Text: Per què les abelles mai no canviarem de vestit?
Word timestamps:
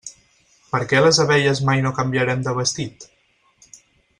Per 0.69 0.79
què 0.93 1.01
les 1.07 1.19
abelles 1.25 1.61
mai 1.69 1.83
no 1.87 1.91
canviarem 1.99 2.41
de 2.49 2.57
vestit? 2.61 3.07